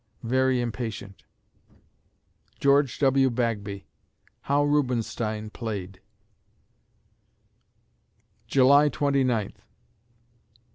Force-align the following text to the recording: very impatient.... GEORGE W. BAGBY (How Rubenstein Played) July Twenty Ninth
very 0.23 0.61
impatient.... 0.61 1.25
GEORGE 2.59 2.97
W. 2.97 3.29
BAGBY 3.29 3.85
(How 4.49 4.63
Rubenstein 4.63 5.51
Played) 5.51 5.99
July 8.47 8.89
Twenty 8.89 9.23
Ninth 9.23 9.61